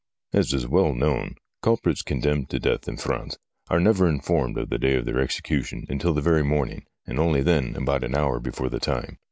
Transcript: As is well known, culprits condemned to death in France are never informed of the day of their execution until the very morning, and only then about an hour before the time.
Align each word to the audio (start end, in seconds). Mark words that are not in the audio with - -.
As 0.33 0.51
is 0.51 0.65
well 0.67 0.95
known, 0.95 1.35
culprits 1.61 2.01
condemned 2.01 2.49
to 2.49 2.59
death 2.59 2.87
in 2.87 2.97
France 2.97 3.37
are 3.69 3.79
never 3.79 4.09
informed 4.09 4.57
of 4.57 4.69
the 4.71 4.79
day 4.79 4.95
of 4.95 5.05
their 5.05 5.19
execution 5.19 5.85
until 5.89 6.15
the 6.15 6.21
very 6.23 6.41
morning, 6.43 6.87
and 7.05 7.19
only 7.19 7.43
then 7.43 7.75
about 7.75 8.03
an 8.03 8.15
hour 8.15 8.39
before 8.39 8.69
the 8.69 8.79
time. 8.79 9.19